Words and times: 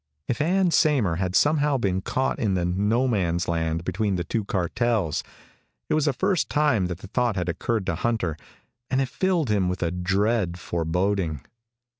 If 0.27 0.41
Ann 0.41 0.71
Saymer 0.71 1.17
had 1.17 1.35
somehow 1.35 1.77
been 1.77 2.01
caught 2.01 2.39
in 2.39 2.55
the 2.55 2.65
no 2.65 3.07
man's 3.07 3.47
land 3.47 3.83
between 3.83 4.15
the 4.15 4.23
two 4.23 4.43
cartels 4.43 5.23
It 5.89 5.93
was 5.93 6.05
the 6.05 6.11
first 6.11 6.49
time 6.49 6.87
that 6.87 6.97
thought 7.01 7.35
had 7.35 7.47
occurred 7.47 7.85
to 7.85 7.93
Hunter, 7.93 8.35
and 8.89 8.99
it 8.99 9.07
filled 9.09 9.49
him 9.51 9.69
with 9.69 9.83
a 9.83 9.91
dread 9.91 10.57
foreboding. 10.59 11.41